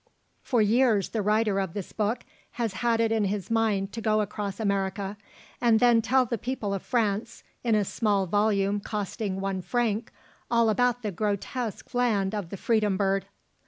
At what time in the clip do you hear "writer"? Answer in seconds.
1.21-1.59